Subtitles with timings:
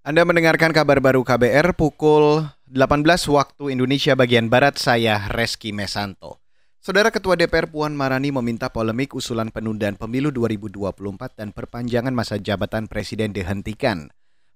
[0.00, 6.40] Anda mendengarkan kabar baru KBR pukul 18 waktu Indonesia bagian Barat, saya Reski Mesanto.
[6.80, 12.88] Saudara Ketua DPR Puan Marani meminta polemik usulan penundaan pemilu 2024 dan perpanjangan masa jabatan
[12.88, 14.08] Presiden dihentikan.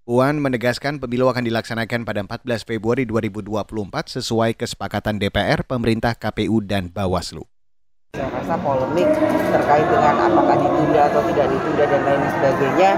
[0.08, 6.88] Puan menegaskan pemilu akan dilaksanakan pada 14 Februari 2024 sesuai kesepakatan DPR, pemerintah, KPU, dan
[6.88, 7.45] Bawaslu.
[8.16, 9.12] Saya rasa polemik
[9.52, 12.90] terkait dengan apakah ditunda atau tidak ditunda dan lain sebagainya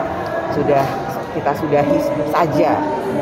[0.54, 1.05] sudah
[1.36, 1.98] kita sudahi
[2.32, 2.72] saja.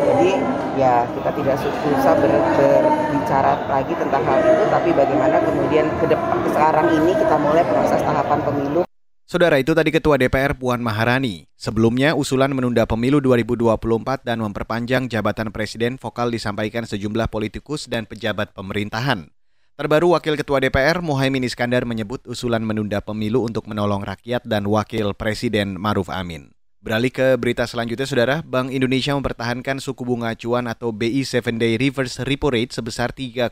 [0.07, 0.31] Jadi
[0.79, 6.39] ya kita tidak susah ber, berbicara lagi tentang hal itu, tapi bagaimana kemudian ke depan
[6.55, 8.83] sekarang ini kita mulai proses tahapan pemilu.
[9.25, 11.49] Saudara itu tadi Ketua DPR Puan Maharani.
[11.59, 18.55] Sebelumnya usulan menunda pemilu 2024 dan memperpanjang jabatan presiden vokal disampaikan sejumlah politikus dan pejabat
[18.55, 19.33] pemerintahan.
[19.75, 25.19] Terbaru Wakil Ketua DPR Muhaimin Iskandar menyebut usulan menunda pemilu untuk menolong rakyat dan Wakil
[25.19, 26.54] Presiden Maruf Amin.
[26.85, 31.81] Beralih ke berita selanjutnya, Saudara, Bank Indonesia mempertahankan suku bunga acuan atau BI 7 Day
[31.81, 33.49] Reverse Repo Rate sebesar 3,5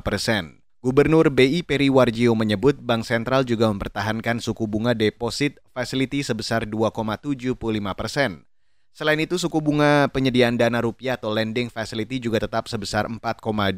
[0.00, 0.56] persen.
[0.80, 7.52] Gubernur BI Peri Warjio menyebut Bank Sentral juga mempertahankan suku bunga deposit facility sebesar 2,75
[7.92, 8.48] persen.
[8.96, 13.76] Selain itu, suku bunga penyediaan dana rupiah atau lending facility juga tetap sebesar 4,25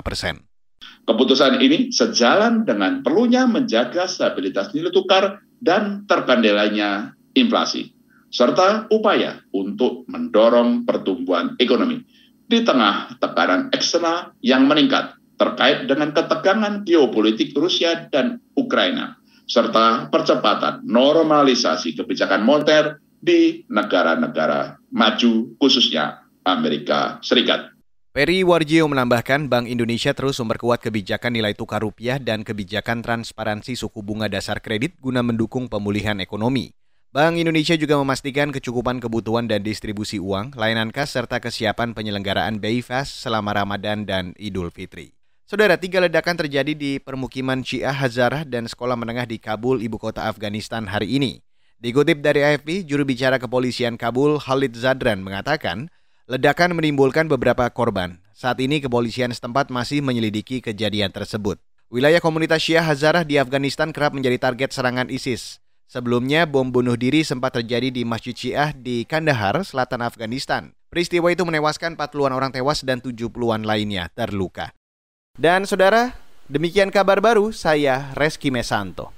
[0.00, 0.40] persen.
[1.04, 7.94] Keputusan ini sejalan dengan perlunya menjaga stabilitas nilai tukar dan terkendalanya inflasi,
[8.28, 12.04] serta upaya untuk mendorong pertumbuhan ekonomi
[12.48, 19.16] di tengah tekanan eksternal yang meningkat terkait dengan ketegangan geopolitik Rusia dan Ukraina,
[19.46, 27.78] serta percepatan normalisasi kebijakan moneter di negara-negara maju, khususnya Amerika Serikat.
[28.08, 34.02] Peri Warjio menambahkan Bank Indonesia terus memperkuat kebijakan nilai tukar rupiah dan kebijakan transparansi suku
[34.02, 36.77] bunga dasar kredit guna mendukung pemulihan ekonomi.
[37.08, 42.84] Bank Indonesia juga memastikan kecukupan kebutuhan dan distribusi uang, layanan kas, serta kesiapan penyelenggaraan BI
[42.84, 45.16] Fast selama Ramadan dan Idul Fitri.
[45.48, 50.28] Saudara, tiga ledakan terjadi di permukiman Syiah Hazarah dan sekolah menengah di Kabul, ibu kota
[50.28, 51.40] Afghanistan hari ini.
[51.80, 55.88] Dikutip dari AFP, juru bicara kepolisian Kabul, Khalid Zadran, mengatakan
[56.28, 58.20] ledakan menimbulkan beberapa korban.
[58.36, 61.56] Saat ini kepolisian setempat masih menyelidiki kejadian tersebut.
[61.88, 65.64] Wilayah komunitas Syiah Hazarah di Afghanistan kerap menjadi target serangan ISIS.
[65.88, 70.76] Sebelumnya, bom bunuh diri sempat terjadi di Masjid Syiah di Kandahar, selatan Afghanistan.
[70.92, 74.76] Peristiwa itu menewaskan 40-an orang tewas dan 70-an lainnya terluka.
[75.32, 76.12] Dan saudara,
[76.44, 79.17] demikian kabar baru saya Reski Mesanto.